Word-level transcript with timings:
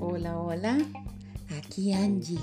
Hola, 0.00 0.38
hola, 0.38 0.78
aquí 1.58 1.92
Angie 1.92 2.38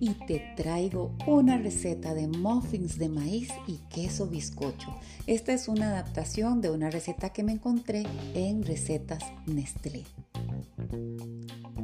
y 0.00 0.14
te 0.26 0.42
traigo 0.56 1.14
una 1.28 1.58
receta 1.58 2.12
de 2.12 2.26
muffins 2.26 2.98
de 2.98 3.08
maíz 3.08 3.50
y 3.68 3.76
queso 3.94 4.26
bizcocho. 4.26 4.96
Esta 5.28 5.52
es 5.52 5.68
una 5.68 5.90
adaptación 5.90 6.60
de 6.60 6.70
una 6.70 6.90
receta 6.90 7.32
que 7.32 7.44
me 7.44 7.52
encontré 7.52 8.04
en 8.34 8.64
Recetas 8.64 9.22
Nestlé. 9.46 10.04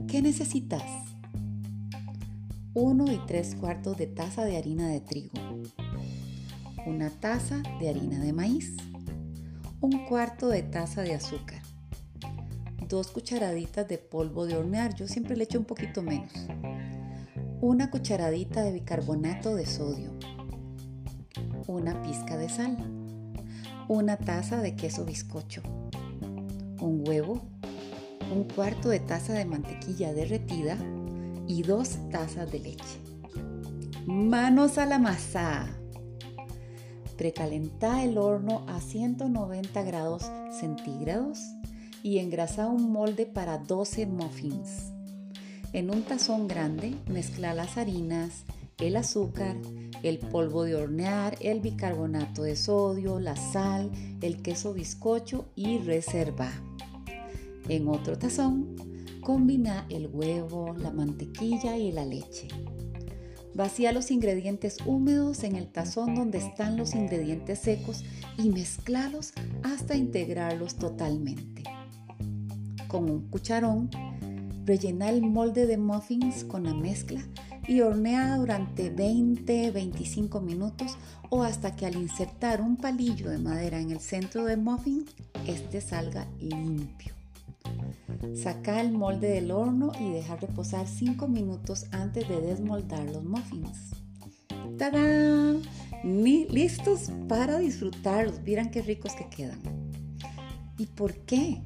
¿Qué 0.09 0.21
necesitas? 0.21 0.83
1 2.75 3.13
y 3.13 3.21
3 3.25 3.55
cuartos 3.55 3.97
de 3.99 4.09
taza 4.09 4.45
de 4.45 4.57
harina 4.57 4.89
de 4.89 5.01
trigo, 5.01 5.39
una 6.87 7.11
taza 7.11 7.63
de 7.79 7.89
harina 7.89 8.19
de 8.19 8.33
maíz, 8.33 8.77
un 9.87 10.05
cuarto 10.05 10.49
de 10.49 10.65
taza 10.65 11.03
de 11.03 11.15
azúcar, 11.15 11.63
dos 12.89 13.13
cucharaditas 13.13 13.87
de 13.87 13.99
polvo 13.99 14.45
de 14.45 14.57
hornear, 14.57 14.97
yo 14.97 15.07
siempre 15.07 15.37
le 15.37 15.45
echo 15.45 15.61
un 15.61 15.65
poquito 15.65 16.03
menos, 16.03 16.33
una 17.61 17.89
cucharadita 17.89 18.65
de 18.65 18.73
bicarbonato 18.73 19.55
de 19.55 19.65
sodio, 19.65 20.11
una 21.69 22.03
pizca 22.03 22.37
de 22.37 22.49
sal, 22.49 22.77
una 23.87 24.17
taza 24.17 24.61
de 24.61 24.75
queso 24.75 25.05
bizcocho, 25.05 25.63
un 26.81 27.05
huevo, 27.07 27.47
un 28.35 28.43
cuarto 28.43 28.89
de 28.89 28.99
taza 28.99 29.35
de 29.35 29.45
mantequilla 29.45 30.13
derretida, 30.13 30.77
y 31.47 31.63
dos 31.63 31.97
tazas 32.11 32.51
de 32.51 32.59
leche. 32.59 33.01
Manos 34.05 34.79
a 34.79 34.87
la 34.87 34.99
masa. 34.99 35.76
Precalenta 37.17 38.05
el 38.05 38.19
horno 38.19 38.65
a 38.69 38.81
190 38.81 39.83
grados 39.83 40.31
centígrados 40.59 41.41
y 42.03 42.19
engrasa 42.19 42.67
un 42.67 42.93
molde 42.93 43.27
para 43.27 43.59
12 43.59 44.07
muffins. 44.07 44.93
En 45.73 45.91
un 45.91 46.03
tazón 46.03 46.47
grande 46.47 46.95
mezcla 47.09 47.55
las 47.55 47.77
harinas, 47.77 48.45
el 48.79 48.97
azúcar, 48.97 49.57
el 50.03 50.19
polvo 50.19 50.65
de 50.65 50.75
hornear, 50.75 51.37
el 51.41 51.61
bicarbonato 51.61 52.43
de 52.43 52.57
sodio, 52.57 53.19
la 53.19 53.37
sal, 53.37 53.91
el 54.21 54.43
queso 54.43 54.75
bizcocho 54.75 55.47
y 55.57 55.79
reserva. 55.79 56.51
En 57.69 57.89
otro 57.89 58.19
tazón 58.19 58.77
Combina 59.27 59.87
el 59.89 60.07
huevo, 60.07 60.73
la 60.79 60.93
mantequilla 60.93 61.77
y 61.77 61.91
la 61.91 62.05
leche. 62.05 62.47
Vacía 63.57 63.91
los 63.93 64.11
ingredientes 64.11 64.77
húmedos 64.85 65.43
en 65.43 65.57
el 65.57 65.67
tazón 65.67 66.15
donde 66.15 66.37
están 66.37 66.77
los 66.77 66.95
ingredientes 66.95 67.59
secos 67.61 68.05
y 68.37 68.51
mezclalos 68.51 69.33
hasta 69.63 69.97
integrarlos 69.97 70.75
totalmente. 70.75 71.63
Con 72.87 73.09
un 73.09 73.31
cucharón, 73.31 73.89
rellena 74.67 75.09
el 75.09 75.23
molde 75.23 75.65
de 75.65 75.79
muffins 75.79 76.45
con 76.45 76.65
la 76.65 76.75
mezcla 76.75 77.23
y 77.67 77.81
hornea 77.81 78.37
durante 78.37 78.95
20-25 78.95 80.43
minutos 80.43 80.99
o 81.31 81.43
hasta 81.43 81.75
que 81.75 81.87
al 81.87 81.97
insertar 81.97 82.61
un 82.61 82.77
palillo 82.77 83.31
de 83.31 83.39
madera 83.39 83.81
en 83.81 83.91
el 83.91 84.01
centro 84.01 84.45
del 84.45 84.61
muffin, 84.61 85.07
este 85.47 85.81
salga 85.81 86.27
limpio. 86.39 87.16
Saca 88.35 88.81
el 88.81 88.93
molde 88.93 89.29
del 89.31 89.51
horno 89.51 89.93
y 89.99 90.11
deja 90.11 90.37
reposar 90.37 90.87
5 90.87 91.29
minutos 91.29 91.87
antes 91.93 92.29
de 92.29 92.41
desmoldar 92.41 93.05
los 93.07 93.25
muffins. 93.25 93.93
¡Tadán! 94.79 95.63
Listos 96.05 97.11
para 97.29 97.59
disfrutarlos. 97.59 98.41
Miren 98.43 98.71
qué 98.71 98.83
ricos 98.83 99.13
que 99.15 99.29
quedan. 99.29 99.61
¿Y 100.79 100.87
por 100.87 101.15
qué? 101.21 101.63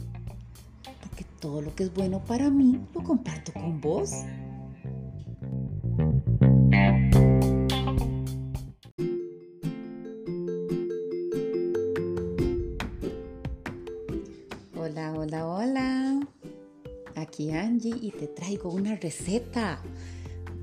Porque 1.02 1.24
todo 1.40 1.60
lo 1.60 1.74
que 1.74 1.84
es 1.84 1.92
bueno 1.92 2.24
para 2.24 2.50
mí 2.50 2.80
lo 2.94 3.02
comparto 3.02 3.52
con 3.52 3.80
vos. 3.80 4.10
Te 18.20 18.28
traigo 18.28 18.68
una 18.68 18.96
receta 18.96 19.80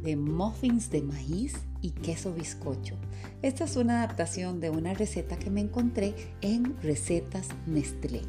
de 0.04 0.16
muffins 0.16 0.92
de 0.92 1.02
maíz 1.02 1.56
y 1.82 1.90
queso 1.90 2.32
bizcocho. 2.32 2.94
Esta 3.42 3.64
es 3.64 3.78
una 3.78 4.04
adaptación 4.04 4.60
de 4.60 4.70
una 4.70 4.94
receta 4.94 5.40
que 5.40 5.50
me 5.50 5.62
encontré 5.62 6.14
en 6.42 6.80
Recetas 6.84 7.48
Nestlé. 7.66 8.22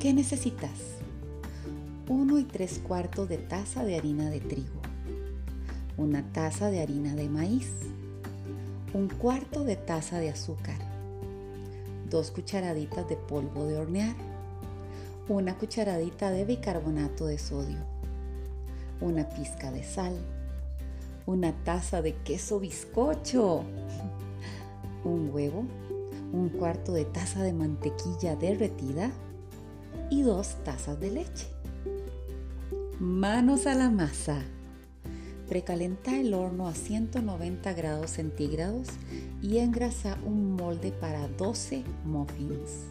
¿Qué 0.00 0.12
necesitas? 0.12 0.72
1 2.08 2.40
y 2.40 2.44
3 2.46 2.80
cuartos 2.80 3.28
de 3.28 3.38
taza 3.38 3.84
de 3.84 3.94
harina 3.94 4.28
de 4.28 4.40
trigo, 4.40 4.82
una 5.96 6.32
taza 6.32 6.68
de 6.68 6.82
harina 6.82 7.14
de 7.14 7.28
maíz, 7.28 7.70
un 8.92 9.06
cuarto 9.06 9.62
de 9.62 9.76
taza 9.76 10.18
de 10.18 10.30
azúcar, 10.30 10.80
dos 12.10 12.32
cucharaditas 12.32 13.08
de 13.08 13.14
polvo 13.14 13.66
de 13.66 13.76
hornear, 13.76 14.16
una 15.28 15.56
cucharadita 15.56 16.32
de 16.32 16.44
bicarbonato 16.44 17.26
de 17.26 17.38
sodio, 17.38 17.99
una 19.00 19.28
pizca 19.28 19.70
de 19.70 19.82
sal, 19.82 20.16
una 21.26 21.52
taza 21.64 22.02
de 22.02 22.14
queso 22.16 22.60
bizcocho, 22.60 23.64
un 25.04 25.30
huevo, 25.32 25.64
un 26.32 26.48
cuarto 26.50 26.92
de 26.92 27.04
taza 27.04 27.42
de 27.42 27.52
mantequilla 27.52 28.36
derretida 28.36 29.10
y 30.10 30.22
dos 30.22 30.56
tazas 30.64 31.00
de 31.00 31.10
leche. 31.10 31.46
Manos 32.98 33.66
a 33.66 33.74
la 33.74 33.90
masa. 33.90 34.42
Precalenta 35.48 36.16
el 36.16 36.34
horno 36.34 36.68
a 36.68 36.74
190 36.74 37.72
grados 37.72 38.10
centígrados 38.10 38.88
y 39.42 39.58
engrasa 39.58 40.16
un 40.24 40.54
molde 40.54 40.92
para 40.92 41.26
12 41.26 41.82
muffins. 42.04 42.86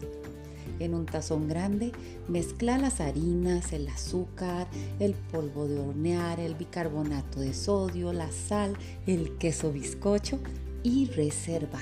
En 0.78 0.94
un 0.94 1.06
tazón 1.06 1.48
grande 1.48 1.92
mezcla 2.28 2.78
las 2.78 3.00
harinas, 3.00 3.72
el 3.72 3.88
azúcar, 3.88 4.66
el 4.98 5.14
polvo 5.14 5.68
de 5.68 5.78
hornear, 5.78 6.40
el 6.40 6.54
bicarbonato 6.54 7.40
de 7.40 7.54
sodio, 7.54 8.12
la 8.12 8.30
sal, 8.30 8.76
el 9.06 9.36
queso 9.38 9.72
bizcocho 9.72 10.38
y 10.82 11.06
reserva. 11.06 11.80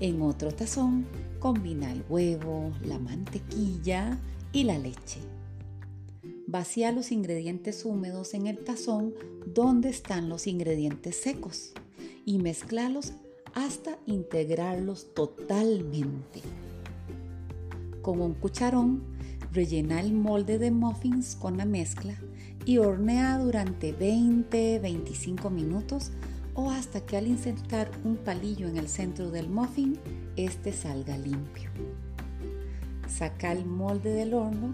En 0.00 0.22
otro 0.22 0.52
tazón 0.52 1.06
combina 1.38 1.92
el 1.92 2.04
huevo, 2.08 2.72
la 2.84 2.98
mantequilla 2.98 4.18
y 4.52 4.64
la 4.64 4.78
leche. 4.78 5.20
Vacía 6.46 6.92
los 6.92 7.10
ingredientes 7.10 7.84
húmedos 7.84 8.34
en 8.34 8.46
el 8.46 8.58
tazón 8.58 9.14
donde 9.46 9.88
están 9.88 10.28
los 10.28 10.46
ingredientes 10.46 11.16
secos 11.16 11.72
y 12.24 12.38
mezclalos 12.38 13.12
hasta 13.54 13.98
integrarlos 14.06 15.14
totalmente. 15.14 16.42
Con 18.06 18.20
un 18.20 18.34
cucharón, 18.34 19.02
rellena 19.52 19.98
el 19.98 20.12
molde 20.12 20.60
de 20.60 20.70
muffins 20.70 21.34
con 21.34 21.56
la 21.56 21.64
mezcla 21.64 22.14
y 22.64 22.78
hornea 22.78 23.36
durante 23.36 23.98
20-25 23.98 25.50
minutos 25.50 26.12
o 26.54 26.70
hasta 26.70 27.00
que 27.00 27.16
al 27.16 27.26
insertar 27.26 27.90
un 28.04 28.16
palillo 28.16 28.68
en 28.68 28.76
el 28.76 28.88
centro 28.88 29.32
del 29.32 29.48
muffin, 29.48 29.98
este 30.36 30.72
salga 30.72 31.18
limpio. 31.18 31.68
Saca 33.08 33.50
el 33.50 33.66
molde 33.66 34.12
del 34.12 34.34
horno 34.34 34.70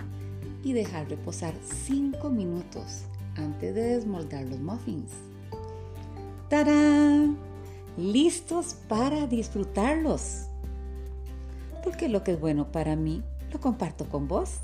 y 0.63 0.75
dejar 0.75 1.09
reposar 1.09 1.55
5 1.87 2.29
minutos 2.29 3.05
antes 3.37 3.75
de 3.75 3.95
desmoldar 3.95 4.45
los 4.45 4.61
muffins. 4.61 5.11
¡Tarán! 6.51 7.39
Listos 7.97 8.77
para 8.89 9.27
disfrutarlos 9.27 10.49
porque 11.83 12.09
lo 12.09 12.23
que 12.23 12.33
es 12.33 12.41
bueno 12.41 12.71
para 12.71 12.97
mí 12.97 13.23
lo 13.53 13.61
comparto 13.61 14.09
con 14.09 14.27
vos. 14.27 14.61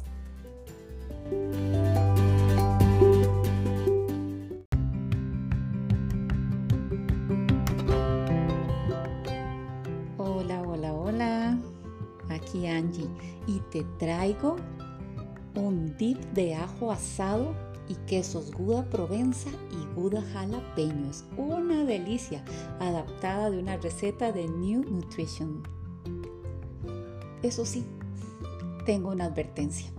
Hola, 10.17 10.62
hola, 10.62 10.94
hola. 10.94 11.58
Aquí 12.31 12.67
Angie 12.67 13.08
y 13.46 13.61
te 13.70 13.85
traigo 13.99 14.56
un 15.55 15.96
dip 15.96 16.19
de 16.32 16.55
ajo 16.55 16.93
asado 16.93 17.55
y 17.88 17.94
quesos 18.06 18.52
Gouda 18.52 18.85
Provenza 18.90 19.50
y 19.73 19.94
Gouda 19.94 20.23
jalapeño. 20.32 21.11
Es 21.11 21.25
una 21.37 21.85
delicia 21.85 22.44
adaptada 22.81 23.50
de 23.50 23.58
una 23.58 23.76
receta 23.79 24.31
de 24.31 24.46
New 24.46 24.85
Nutrition. 24.85 25.62
Eso 27.43 27.64
sí, 27.64 27.85
tengo 28.88 29.11
una 29.11 29.26
advertencia. 29.26 29.90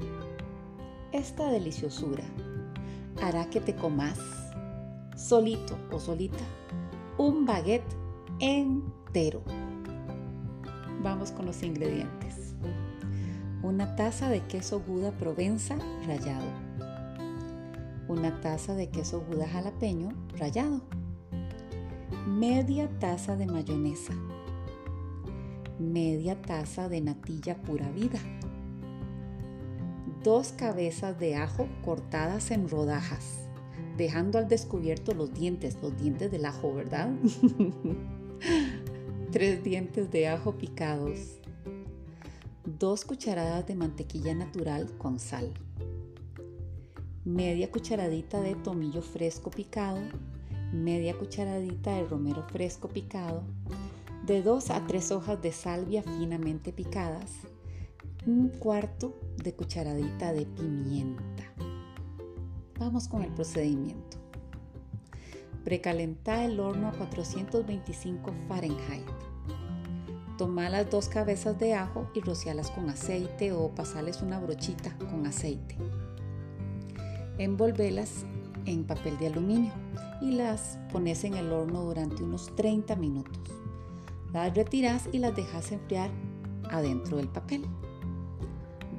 Esta 1.12 1.52
deliciosura 1.52 2.24
hará 3.22 3.48
que 3.48 3.62
te 3.62 3.76
comas 3.76 4.18
solito 5.16 5.78
o 5.92 6.00
solita 6.00 6.44
un 7.20 7.46
baguette 7.46 7.86
entero. 8.40 9.44
Vamos 11.04 11.30
con 11.30 11.46
los 11.46 11.62
ingredientes. 11.62 12.56
una 13.62 13.96
taza 13.96 14.28
de 14.28 14.40
queso 14.48 14.82
Gouda 14.82 15.12
Provenza 15.12 15.78
rallado, 16.08 16.48
una 18.08 18.42
taza 18.42 18.74
de 18.74 18.90
queso 18.90 19.22
Gouda 19.22 19.48
jalapeño 19.48 20.10
rallado, 20.36 20.82
media 22.26 22.90
taza 22.98 23.36
de 23.36 23.46
mayonesa, 23.46 24.14
media 25.78 26.42
taza 26.42 26.90
de 26.90 27.02
natilla 27.02 27.56
pura 27.62 27.88
vida, 27.92 28.20
dos 30.24 30.52
cabezas 30.52 31.18
de 31.20 31.36
ajo 31.36 31.68
cortadas 31.84 32.52
en 32.52 32.68
rodajas, 32.68 33.40
dejando 33.98 34.38
al 34.38 34.48
descubierto 34.48 35.14
los 35.14 35.34
dientes, 35.34 35.78
los 35.82 35.98
dientes 35.98 36.32
del 36.32 36.46
ajo, 36.46 36.74
¿verdad? 36.74 37.10
Tres 39.32 39.64
dientes 39.64 40.12
de 40.12 40.28
ajo 40.28 40.58
picados, 40.58 41.40
2 42.66 43.06
cucharadas 43.06 43.66
de 43.68 43.76
mantequilla 43.76 44.34
natural 44.34 44.90
con 44.98 45.20
sal, 45.20 45.54
media 47.26 47.72
cucharadita 47.72 48.42
de 48.42 48.56
tomillo 48.56 49.02
fresco 49.02 49.52
picado, 49.52 50.00
media 50.74 51.18
cucharadita 51.18 51.96
de 51.96 52.06
romero 52.06 52.46
fresco 52.50 52.90
picado, 52.90 53.44
de 54.26 54.42
2 54.42 54.70
a 54.72 54.86
3 54.86 55.12
hojas 55.12 55.42
de 55.42 55.52
salvia 55.52 56.04
finamente 56.04 56.74
picadas, 56.74 57.32
un 58.26 58.50
cuarto 58.50 59.18
de 59.44 59.54
cucharadita 59.54 60.34
de 60.34 60.46
pimienta. 60.46 61.44
Vamos 62.78 63.08
con 63.08 63.24
el 63.24 63.32
procedimiento. 63.34 64.18
Precalentar 65.64 66.50
el 66.50 66.60
horno 66.60 66.88
a 66.88 66.92
425 66.94 68.32
Fahrenheit 68.48 69.06
Toma 70.40 70.70
las 70.70 70.90
dos 70.90 71.10
cabezas 71.10 71.60
de 71.60 71.74
ajo 71.74 72.10
y 72.14 72.22
rocialas 72.22 72.72
con 72.72 72.90
aceite 72.90 73.52
o 73.52 73.76
pasarles 73.76 74.22
una 74.22 74.40
brochita 74.40 74.98
con 74.98 75.28
aceite. 75.28 75.76
Envolvelas 77.38 78.24
en 78.66 78.86
papel 78.86 79.18
de 79.18 79.28
aluminio 79.28 79.74
y 80.22 80.32
las 80.32 80.80
pones 80.94 81.26
en 81.26 81.34
el 81.34 81.52
horno 81.52 81.82
durante 81.84 82.24
unos 82.24 82.56
30 82.56 82.96
minutos. 82.96 83.38
Las 84.32 84.56
retiras 84.56 85.10
y 85.12 85.20
las 85.20 85.36
dejas 85.36 85.74
enfriar 85.74 86.10
adentro 86.72 87.18
del 87.18 87.28
papel. 87.28 87.66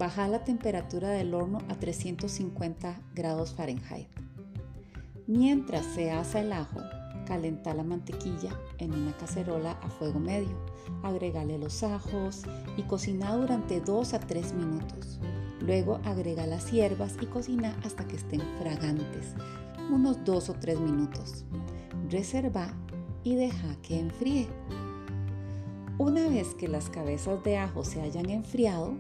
Baja 0.01 0.29
la 0.29 0.45
temperatura 0.45 1.11
del 1.11 1.35
horno 1.35 1.59
a 1.69 1.75
350 1.75 3.03
grados 3.15 3.53
Fahrenheit. 3.53 4.09
Mientras 5.27 5.85
se 5.85 6.11
asa 6.11 6.41
el 6.41 6.55
ajo, 6.55 6.81
Calenta 7.27 7.75
la 7.75 7.85
mantequilla 7.85 8.51
en 8.79 8.95
una 8.95 9.15
cacerola 9.19 9.73
a 9.83 9.91
fuego 9.91 10.19
medio. 10.19 10.57
Agregale 11.03 11.59
los 11.59 11.83
ajos 11.83 12.45
y 12.79 12.83
cocina 12.85 13.37
durante 13.37 13.83
2 13.83 14.15
a 14.15 14.21
3 14.21 14.55
minutos. 14.55 15.21
Luego 15.61 16.01
agrega 16.05 16.47
las 16.47 16.73
hierbas 16.73 17.17
y 17.21 17.27
cocina 17.27 17.79
hasta 17.85 18.09
que 18.09 18.17
estén 18.17 18.41
fragantes, 18.59 19.35
unos 19.93 20.25
2 20.25 20.49
o 20.49 20.55
3 20.55 20.81
minutos. 20.81 21.45
Reserva 22.09 22.75
y 23.23 23.35
deja 23.35 23.77
que 23.83 24.01
enfríe. 24.01 24.49
Una 25.99 26.27
vez 26.27 26.55
que 26.55 26.69
las 26.69 26.89
cabezas 26.89 27.45
de 27.45 27.59
ajo 27.59 27.85
se 27.85 28.01
hayan 28.01 28.31
enfriado, 28.31 28.97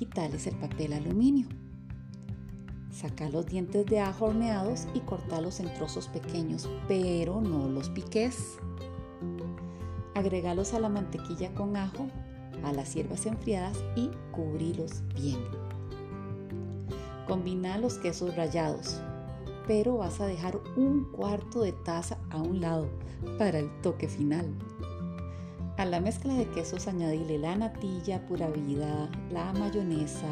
quitales 0.00 0.46
el 0.46 0.56
papel 0.56 0.94
aluminio. 0.94 1.46
Saca 2.90 3.28
los 3.28 3.44
dientes 3.44 3.84
de 3.84 4.00
ajo 4.00 4.26
horneados 4.26 4.86
y 4.94 5.00
cortalos 5.00 5.60
en 5.60 5.72
trozos 5.74 6.08
pequeños, 6.08 6.70
pero 6.88 7.42
no 7.42 7.68
los 7.68 7.90
piques. 7.90 8.56
Agregalos 10.14 10.72
a 10.72 10.80
la 10.80 10.88
mantequilla 10.88 11.52
con 11.52 11.76
ajo, 11.76 12.06
a 12.64 12.72
las 12.72 12.94
hierbas 12.94 13.26
enfriadas 13.26 13.76
y 13.94 14.10
cubrilos 14.32 15.02
bien. 15.14 15.40
Combina 17.28 17.76
los 17.76 17.98
quesos 17.98 18.34
rallados, 18.36 19.02
pero 19.66 19.98
vas 19.98 20.18
a 20.22 20.26
dejar 20.26 20.58
un 20.76 21.12
cuarto 21.12 21.60
de 21.60 21.72
taza 21.72 22.16
a 22.30 22.38
un 22.38 22.62
lado 22.62 22.88
para 23.36 23.58
el 23.58 23.70
toque 23.82 24.08
final. 24.08 24.46
A 25.80 25.86
la 25.86 25.98
mezcla 25.98 26.34
de 26.34 26.46
quesos 26.50 26.88
añadile 26.88 27.38
la 27.38 27.56
natilla 27.56 28.20
pura 28.26 28.50
vida, 28.50 29.08
la 29.32 29.50
mayonesa, 29.54 30.28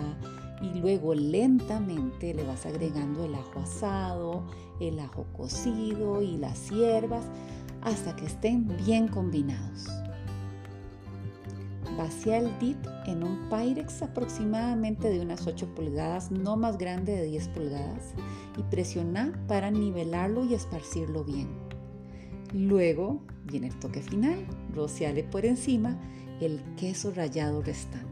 y 0.60 0.78
luego 0.78 1.14
lentamente 1.14 2.34
le 2.34 2.44
vas 2.44 2.66
agregando 2.66 3.24
el 3.24 3.34
ajo 3.34 3.60
asado, 3.60 4.44
el 4.78 5.00
ajo 5.00 5.24
cocido 5.34 6.20
y 6.20 6.36
las 6.36 6.68
hierbas 6.68 7.24
hasta 7.80 8.14
que 8.14 8.26
estén 8.26 8.68
bien 8.84 9.08
combinados. 9.08 9.86
Vacía 11.96 12.36
el 12.36 12.58
dip 12.58 12.76
en 13.06 13.24
un 13.24 13.48
Pyrex 13.48 14.02
aproximadamente 14.02 15.08
de 15.08 15.20
unas 15.20 15.46
8 15.46 15.74
pulgadas, 15.74 16.30
no 16.30 16.58
más 16.58 16.76
grande 16.76 17.12
de 17.16 17.24
10 17.24 17.48
pulgadas, 17.48 18.12
y 18.58 18.62
presiona 18.64 19.32
para 19.48 19.70
nivelarlo 19.70 20.44
y 20.44 20.52
esparcirlo 20.52 21.24
bien. 21.24 21.67
Luego 22.52 23.20
viene 23.44 23.68
el 23.68 23.78
toque 23.78 24.00
final, 24.00 24.46
rociale 24.74 25.22
por 25.22 25.44
encima 25.44 25.98
el 26.40 26.60
queso 26.76 27.12
rallado 27.12 27.62
restante. 27.62 28.08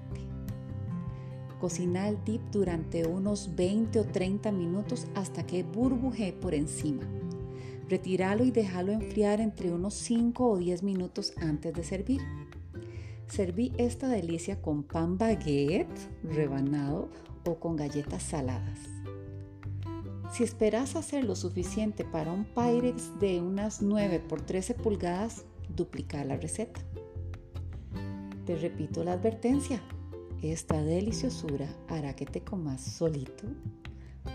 Cocina 1.60 2.08
el 2.08 2.22
dip 2.24 2.42
durante 2.52 3.06
unos 3.06 3.56
20 3.56 4.00
o 4.00 4.04
30 4.04 4.52
minutos 4.52 5.06
hasta 5.14 5.46
que 5.46 5.62
burbujee 5.62 6.32
por 6.32 6.54
encima. 6.54 7.02
Retíralo 7.88 8.44
y 8.44 8.50
déjalo 8.50 8.92
enfriar 8.92 9.40
entre 9.40 9.72
unos 9.72 9.94
5 9.94 10.50
o 10.50 10.58
10 10.58 10.82
minutos 10.82 11.32
antes 11.40 11.72
de 11.72 11.84
servir. 11.84 12.20
Serví 13.26 13.72
esta 13.78 14.08
delicia 14.08 14.60
con 14.60 14.82
pan 14.82 15.16
baguette 15.16 16.10
rebanado 16.22 17.08
o 17.44 17.58
con 17.58 17.76
galletas 17.76 18.22
saladas. 18.22 18.95
Si 20.32 20.44
esperas 20.44 20.96
hacer 20.96 21.24
lo 21.24 21.36
suficiente 21.36 22.04
para 22.04 22.32
un 22.32 22.44
Pyrex 22.44 23.18
de 23.20 23.40
unas 23.40 23.80
9 23.80 24.20
por 24.20 24.42
13 24.42 24.74
pulgadas, 24.74 25.44
duplica 25.68 26.24
la 26.24 26.36
receta. 26.36 26.80
Te 28.44 28.56
repito 28.56 29.02
la 29.02 29.12
advertencia, 29.12 29.80
esta 30.42 30.82
deliciosura 30.82 31.68
hará 31.88 32.14
que 32.14 32.26
te 32.26 32.42
comas 32.42 32.82
solito 32.82 33.44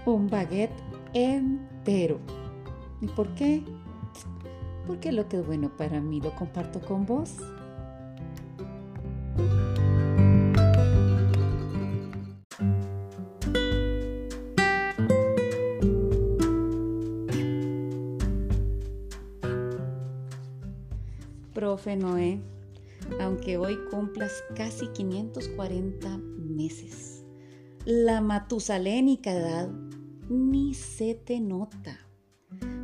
un 0.05 0.27
baguette 0.27 0.71
entero. 1.13 2.19
¿Y 3.01 3.07
por 3.07 3.33
qué? 3.35 3.63
Porque 4.87 5.11
lo 5.11 5.27
que 5.27 5.39
es 5.39 5.45
bueno 5.45 5.75
para 5.77 6.01
mí 6.01 6.19
lo 6.19 6.35
comparto 6.35 6.81
con 6.81 7.05
vos. 7.05 7.35
Noé, 21.71 22.41
aunque 23.21 23.57
hoy 23.57 23.77
cumplas 23.89 24.43
casi 24.55 24.87
540 24.87 26.17
meses. 26.17 27.23
La 27.85 28.19
matusalénica 28.19 29.31
edad 29.31 29.69
ni 30.29 30.73
se 30.73 31.15
te 31.15 31.39
nota. 31.39 31.97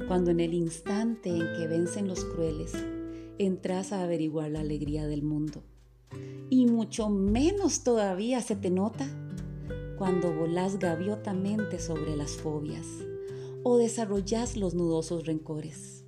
Cuando 0.07 0.31
en 0.31 0.39
el 0.39 0.53
instante 0.53 1.29
en 1.29 1.53
que 1.57 1.67
vencen 1.67 2.07
los 2.07 2.23
crueles, 2.23 2.73
entras 3.37 3.91
a 3.91 4.03
averiguar 4.03 4.51
la 4.51 4.61
alegría 4.61 5.05
del 5.05 5.21
mundo. 5.21 5.63
Y 6.49 6.65
mucho 6.65 7.09
menos 7.09 7.83
todavía 7.83 8.41
se 8.41 8.55
te 8.55 8.69
nota 8.69 9.05
cuando 9.97 10.33
volás 10.33 10.79
gaviotamente 10.79 11.79
sobre 11.79 12.15
las 12.15 12.37
fobias 12.37 12.85
o 13.63 13.77
desarrollas 13.77 14.55
los 14.55 14.75
nudosos 14.75 15.25
rencores. 15.25 16.06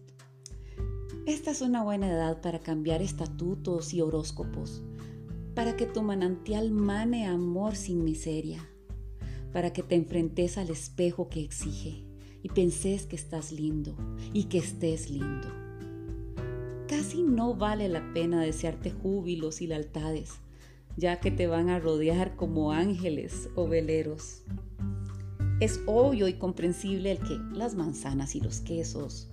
Esta 1.30 1.52
es 1.52 1.62
una 1.62 1.84
buena 1.84 2.08
edad 2.08 2.42
para 2.42 2.58
cambiar 2.58 3.04
estatutos 3.04 3.94
y 3.94 4.02
horóscopos, 4.02 4.82
para 5.54 5.76
que 5.76 5.86
tu 5.86 6.02
manantial 6.02 6.72
mane 6.72 7.28
amor 7.28 7.76
sin 7.76 8.04
miseria, 8.04 8.68
para 9.54 9.72
que 9.72 9.84
te 9.84 9.94
enfrentes 9.94 10.58
al 10.58 10.72
espejo 10.72 11.30
que 11.30 11.42
exige 11.42 12.04
y 12.42 12.50
penses 12.50 13.06
que 13.06 13.16
estás 13.16 13.52
lindo 13.52 13.96
y 14.34 14.46
que 14.46 14.58
estés 14.58 15.12
lindo. 15.12 15.48
Casi 16.88 17.22
no 17.22 17.54
vale 17.54 17.90
la 17.90 18.12
pena 18.12 18.42
desearte 18.42 18.90
júbilos 18.90 19.62
y 19.62 19.68
lealtades, 19.68 20.32
ya 20.98 21.20
que 21.20 21.30
te 21.30 21.46
van 21.46 21.70
a 21.70 21.78
rodear 21.78 22.36
como 22.38 22.72
ángeles 22.72 23.50
o 23.54 23.68
veleros. 23.68 24.42
Es 25.60 25.80
obvio 25.86 26.28
y 26.28 26.40
comprensible 26.40 27.12
el 27.12 27.20
que 27.20 27.38
las 27.54 27.76
manzanas 27.76 28.34
y 28.36 28.42
los 28.42 28.62
quesos, 28.62 29.30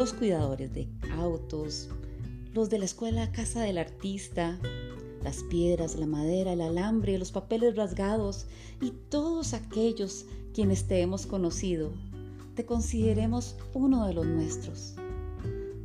los 0.00 0.14
cuidadores 0.14 0.72
de 0.72 0.88
autos, 1.12 1.90
los 2.54 2.70
de 2.70 2.78
la 2.78 2.86
escuela 2.86 3.32
Casa 3.32 3.60
del 3.60 3.76
Artista, 3.76 4.58
las 5.22 5.42
piedras, 5.42 5.94
la 5.94 6.06
madera, 6.06 6.54
el 6.54 6.62
alambre, 6.62 7.18
los 7.18 7.32
papeles 7.32 7.76
rasgados 7.76 8.46
y 8.80 8.92
todos 9.10 9.52
aquellos 9.52 10.24
quienes 10.54 10.86
te 10.86 11.02
hemos 11.02 11.26
conocido, 11.26 11.92
te 12.54 12.64
consideremos 12.64 13.58
uno 13.74 14.06
de 14.06 14.14
los 14.14 14.24
nuestros. 14.24 14.94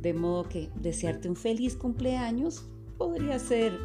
De 0.00 0.14
modo 0.14 0.44
que 0.44 0.70
desearte 0.76 1.28
un 1.28 1.36
feliz 1.36 1.76
cumpleaños 1.76 2.64
podría 2.96 3.38
ser 3.38 3.78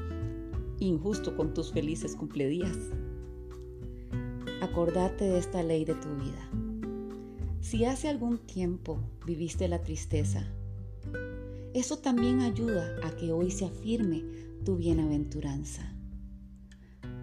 injusto 0.79 1.35
con 1.35 1.53
tus 1.53 1.73
felices 1.73 2.15
cumpledías. 2.15 2.77
acordarte 4.61 5.25
de 5.25 5.39
esta 5.39 5.61
ley 5.61 5.83
de 5.83 5.95
tu 5.95 6.07
vida. 6.15 6.60
Si 7.71 7.85
hace 7.85 8.09
algún 8.09 8.37
tiempo 8.37 8.99
viviste 9.25 9.69
la 9.69 9.81
tristeza, 9.81 10.45
eso 11.73 11.99
también 11.99 12.41
ayuda 12.41 12.97
a 13.01 13.15
que 13.15 13.31
hoy 13.31 13.49
se 13.49 13.63
afirme 13.63 14.25
tu 14.65 14.75
bienaventuranza. 14.75 15.95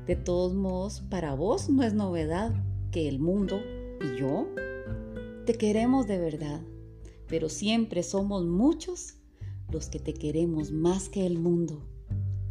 De 0.06 0.16
todos 0.16 0.54
modos, 0.54 1.02
para 1.10 1.34
vos 1.34 1.68
no 1.68 1.82
es 1.82 1.92
novedad 1.92 2.54
que 2.90 3.10
el 3.10 3.18
mundo 3.18 3.60
y 4.00 4.18
yo 4.18 4.48
te 5.44 5.52
queremos 5.52 6.06
de 6.06 6.16
verdad, 6.16 6.62
pero 7.26 7.50
siempre 7.50 8.02
somos 8.02 8.46
muchos 8.46 9.18
los 9.70 9.90
que 9.90 9.98
te 9.98 10.14
queremos 10.14 10.72
más 10.72 11.10
que 11.10 11.26
el 11.26 11.38
mundo. 11.38 11.86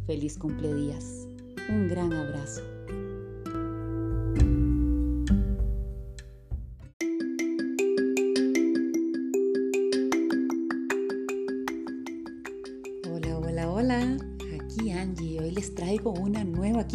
Feliz 0.06 0.38
cumpleaños. 0.38 1.26
Un 1.68 1.88
gran 1.88 2.12
abrazo. 2.12 2.77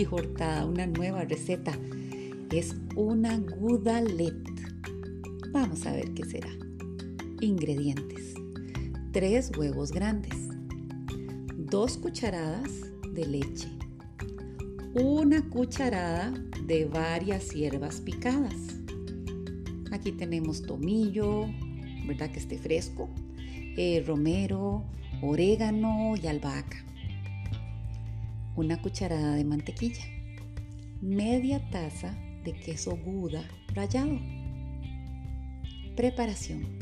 Nueva 0.04 0.28
quijortada, 0.28 0.66
una 0.66 0.88
nueva 0.88 1.24
receta. 1.24 1.78
Es 2.52 2.76
una 2.96 3.38
gudalet. 3.38 4.36
Vamos 5.52 5.86
a 5.86 5.94
ver 5.94 6.14
qué 6.14 6.26
será. 6.26 6.50
Ingredientes. 7.40 8.34
3 9.12 9.52
huevos 9.58 9.92
grandes. 9.92 10.50
2 11.58 11.98
cucharadas 11.98 12.70
de 13.14 13.26
leche. 13.26 13.70
Una 14.94 15.42
cucharada 15.50 16.34
de 16.66 16.86
varias 16.86 17.52
hierbas 17.52 18.02
picadas. 18.02 18.56
Aquí 19.92 20.12
tenemos 20.12 20.64
tomillo, 20.64 21.46
¿verdad? 22.08 22.32
Que 22.32 22.40
esté 22.40 22.58
fresco. 22.58 23.10
Eh, 23.78 24.04
romero, 24.06 24.84
orégano 25.22 26.16
y 26.22 26.28
albahaca. 26.28 26.84
Una 28.56 28.80
cucharada 28.80 29.34
de 29.34 29.46
mantequilla. 29.46 30.04
Media 31.02 31.72
taza 31.72 32.16
de 32.44 32.54
queso 32.54 32.96
Gouda 33.04 33.48
rallado. 33.74 34.20
Preparación. 35.96 36.78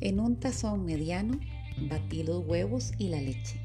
En 0.00 0.18
un 0.18 0.40
tazón 0.40 0.86
mediano, 0.86 1.38
batí 1.90 2.22
los 2.22 2.46
huevos 2.46 2.92
y 2.96 3.08
la 3.08 3.20
leche. 3.20 3.60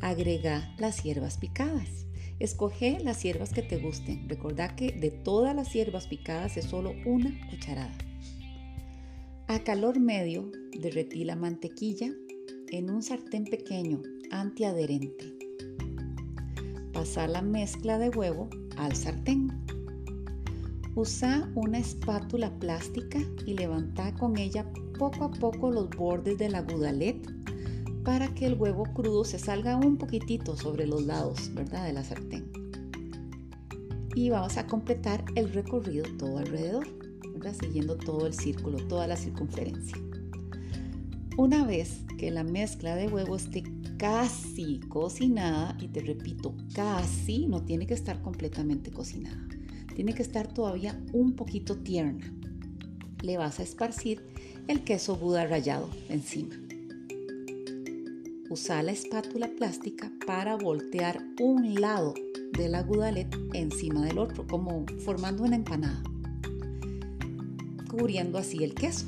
Agrega 0.00 0.74
las 0.76 1.04
hierbas 1.04 1.38
picadas. 1.38 2.06
Escoge 2.40 2.98
las 3.04 3.22
hierbas 3.22 3.52
que 3.52 3.62
te 3.62 3.76
gusten. 3.76 4.28
Recordá 4.28 4.74
que 4.74 4.90
de 4.90 5.12
todas 5.12 5.54
las 5.54 5.72
hierbas 5.72 6.08
picadas 6.08 6.56
es 6.56 6.64
solo 6.64 6.94
una 7.06 7.30
cucharada. 7.48 7.96
A 9.46 9.60
calor 9.60 10.00
medio, 10.00 10.50
derretí 10.76 11.24
la 11.24 11.36
mantequilla 11.36 12.10
en 12.72 12.90
un 12.90 13.04
sartén 13.04 13.44
pequeño 13.44 14.02
antiadherente. 14.32 15.29
Pasa 17.00 17.26
la 17.26 17.40
mezcla 17.40 17.98
de 17.98 18.10
huevo 18.10 18.50
al 18.76 18.94
sartén. 18.94 19.50
Usa 20.94 21.50
una 21.54 21.78
espátula 21.78 22.50
plástica 22.58 23.18
y 23.46 23.54
levanta 23.54 24.14
con 24.16 24.36
ella 24.36 24.70
poco 24.98 25.24
a 25.24 25.30
poco 25.30 25.70
los 25.70 25.88
bordes 25.88 26.36
de 26.36 26.50
la 26.50 26.60
gudalet 26.60 27.26
para 28.04 28.28
que 28.34 28.44
el 28.44 28.52
huevo 28.52 28.84
crudo 28.92 29.24
se 29.24 29.38
salga 29.38 29.76
un 29.76 29.96
poquitito 29.96 30.58
sobre 30.58 30.86
los 30.86 31.06
lados, 31.06 31.50
¿verdad? 31.54 31.86
De 31.86 31.94
la 31.94 32.04
sartén. 32.04 32.52
Y 34.14 34.28
vamos 34.28 34.58
a 34.58 34.66
completar 34.66 35.24
el 35.36 35.50
recorrido 35.54 36.04
todo 36.18 36.36
alrededor. 36.36 36.86
Siguiendo 37.62 37.96
todo 37.96 38.26
el 38.26 38.34
círculo, 38.34 38.76
toda 38.88 39.06
la 39.06 39.16
circunferencia. 39.16 39.96
Una 41.38 41.64
vez 41.64 42.04
que 42.18 42.30
la 42.30 42.44
mezcla 42.44 42.94
de 42.94 43.08
huevo 43.08 43.36
esté 43.36 43.62
casi 44.00 44.80
cocinada, 44.88 45.76
y 45.78 45.88
te 45.88 46.00
repito, 46.00 46.56
casi, 46.72 47.46
no 47.46 47.66
tiene 47.66 47.86
que 47.86 47.92
estar 47.92 48.22
completamente 48.22 48.90
cocinada, 48.90 49.46
tiene 49.94 50.14
que 50.14 50.22
estar 50.22 50.50
todavía 50.54 50.98
un 51.12 51.36
poquito 51.36 51.76
tierna. 51.76 52.32
Le 53.20 53.36
vas 53.36 53.60
a 53.60 53.62
esparcir 53.62 54.22
el 54.68 54.84
queso 54.84 55.16
Buda 55.16 55.46
rallado 55.46 55.90
encima. 56.08 56.54
Usa 58.48 58.82
la 58.82 58.92
espátula 58.92 59.50
plástica 59.54 60.10
para 60.26 60.56
voltear 60.56 61.22
un 61.38 61.74
lado 61.74 62.14
de 62.56 62.70
la 62.70 62.82
gudalet 62.82 63.36
encima 63.52 64.06
del 64.06 64.16
otro, 64.16 64.46
como 64.46 64.86
formando 65.04 65.42
una 65.42 65.56
empanada, 65.56 66.02
cubriendo 67.90 68.38
así 68.38 68.64
el 68.64 68.74
queso. 68.74 69.04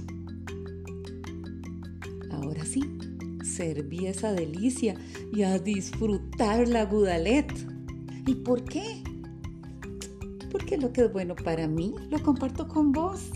Ahora 2.30 2.66
sí, 2.66 2.82
serví 3.54 4.06
esa 4.06 4.32
delicia 4.32 4.94
y 5.32 5.42
a 5.42 5.58
disfrutar 5.58 6.68
la 6.68 6.84
gudalet. 6.84 7.52
¿Y 8.26 8.34
por 8.36 8.64
qué? 8.64 9.02
Porque 10.50 10.76
lo 10.76 10.92
que 10.92 11.02
es 11.02 11.12
bueno 11.12 11.34
para 11.34 11.66
mí 11.66 11.94
lo 12.10 12.22
comparto 12.22 12.68
con 12.68 12.92
vos. 12.92 13.30